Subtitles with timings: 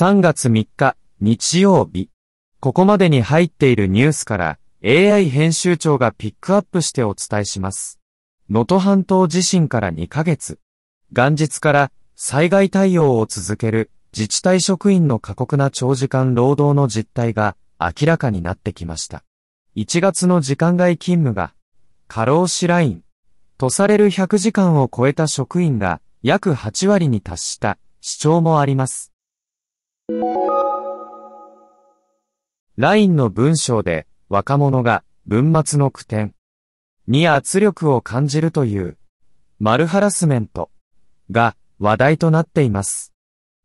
[0.00, 2.08] 3月3日、日曜日。
[2.60, 7.98] ここまでに入っているニュースから AI 編集長がピックアップしてお伝えします。
[8.48, 10.60] 能登半島地震から2ヶ月。
[11.10, 19.24] 元日から災害対応を続ける自治体職員の過酷な長時間労働の実態が明らかになってきました。
[19.74, 21.54] 1月の時間外勤務が
[22.06, 23.02] 過労死ライン
[23.56, 29.12] とされる100時間を超えた職員が約8割に達した主張もあります。
[32.80, 36.32] ラインの文章で若者が文末の句点
[37.08, 38.96] に圧力を感じるという
[39.58, 40.70] マルハラスメント
[41.32, 43.12] が話題となっています。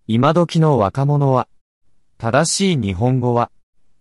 [0.08, 1.48] 今時の若者は
[2.18, 3.52] 正しい日本語は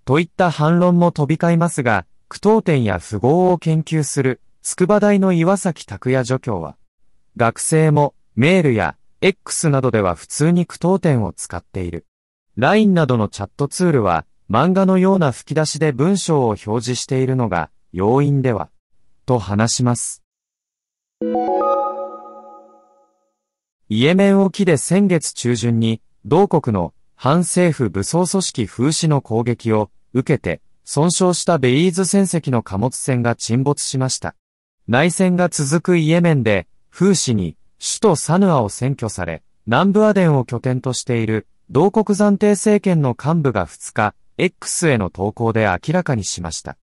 [0.07, 6.77] といった反論も飛び交いますが、句読点や符号を研究する筑波大の岩崎拓也助教は、
[7.37, 12.07] 学生もメールや X などでは普通に句読点を使っている。
[12.59, 18.69] LINE などのチャットツールは漫画のような吹き出しで文章を表示しているのが要因では、
[19.25, 20.23] と話します。
[23.89, 34.35] イエメン沖で先月中旬に、同国の反政府武装組織風刺の攻撃を受けて、損傷したベイーズ船籍の貨物船が沈没しました。
[34.89, 46.77] 内戦が続くイエメンで、風刺に首都サヌアを占拠され、南部アデンを拠点としている同国暫定政権の幹部が2日、X への投稿で明らかにしました。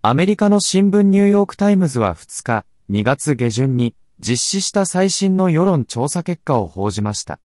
[0.00, 7.40] アメリカの新聞ニューヨークタイムズは2日、2月下旬に実施した最新の世論調査結果を報じました。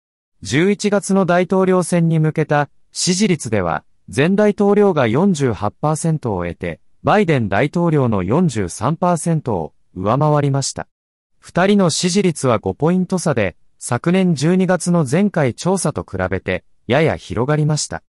[0.42, 10.88] 11月の大統領選に向けた支持率では、前大統領が48%を得て、バイデン大統領の43%を上回りました。
[11.38, 18.02] 二人の支持率は5ポイント差で、昨年12月の前回調査と比べて、やや広がりました。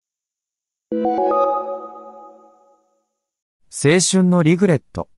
[3.69, 5.09] 青春のリグレット。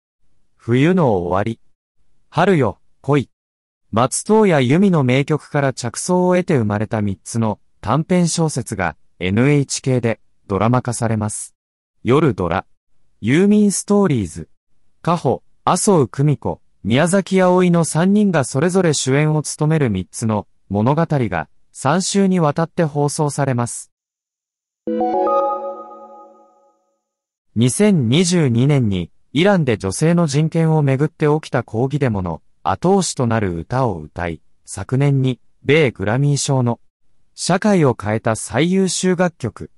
[0.57, 1.59] 冬の終わり。
[2.31, 3.29] 春よ、恋。
[3.91, 11.53] 松任谷由実の名曲から着想を得て生まれた3つの短編小説が NHK でドラマ化されます。
[12.03, 12.65] 夜ドラ。
[13.21, 14.49] ユーミンストーリーズ。
[15.03, 23.91] カホ、麻生久美子、宮崎葵の3人がそれぞれ主演を務める3つの物語が3週にわたって放送されます。
[27.57, 36.79] 2022年にイランで女性の人権をめぐって起きた抗議デモの後押しとなる歌を歌い、昨年に米グラミー賞の
[37.35, 39.69] 社会を変えた最優秀楽曲、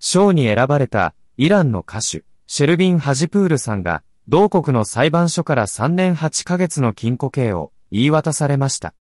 [0.00, 8.94] 賞に選ばれたイランの歌手、シェルビン・ハジプールさんが同国の裁判所から3年8ヶ月の禁錮刑を言い渡されました。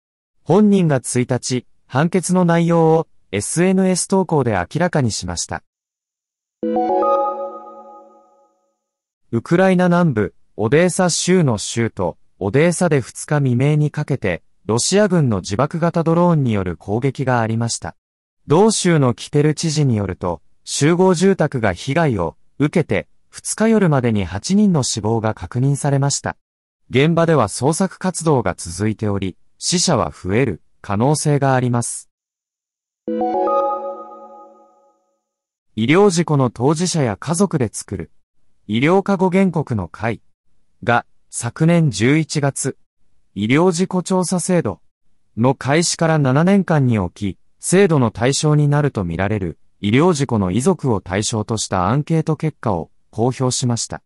[0.44, 5.62] 本人が1日、判決の内容を SNS 投稿で明らかにしました。
[9.32, 17.96] ウクライナ南部、オデーサ州の州都、オデーサで2日未明にかけて、ロシア軍の自爆型ドローンによる攻撃がありました。
[18.48, 26.38] 同州のキテル知事によると、集合住宅が被害を受けて、2日夜までに8人の死亡が確認されました。
[26.90, 32.10] 現場では捜索活動が続いており、死者は増える可能性があります。
[35.76, 38.12] 医療事故の当事者や家族で作る
[38.68, 40.22] 医療過護原告の会
[40.84, 42.78] が昨年11月、
[43.36, 44.82] 医療事故調査制度
[45.38, 54.02] の開始から7年間におき、制度の対象になるとみられる医療事故の遺族を対象としたアンケート結果を公表しました。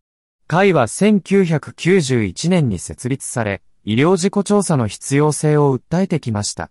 [0.46, 6.70] 会は1991年に設立され、医療事故調査の必要性を訴えてきました。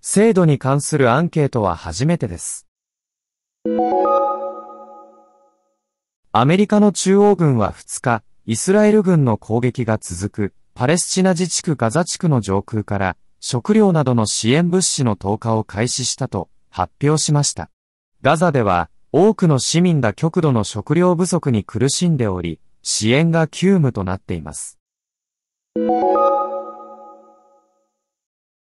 [0.00, 2.66] 制度に関するアンケートは初めてです。
[6.32, 17.70] アメリカの中央軍は2日、イスラエル軍の攻撃が続くパレスチナ自治区ガザ地区の上空から食料などの支援物資の投下を開始したと発表しました。
[18.22, 24.78] ガザでは多くの市民が極度の食料不足に苦しんでおり、支援が急務となっています。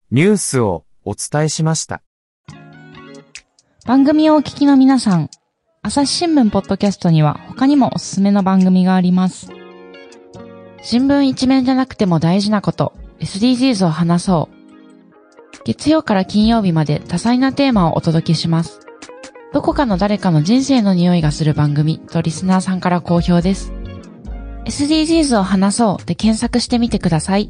[0.09, 2.01] ニュースをお伝えしました。
[3.85, 5.29] 番組をお聞きの皆さん、
[5.83, 9.51] 朝日新聞ポッドキャストには他にもおすすめの番組があります。
[10.81, 15.63] 新聞一面じゃなくても大事なこと、SDGs を話そう。
[15.63, 18.88] 月曜から金曜日まで多彩なテーマをお届けします。
[19.51, 23.73] どこかの誰かの人生の匂いがする番組とリスナーさんから好評です。
[24.65, 27.49] SDGs を話そうで検索してみてください。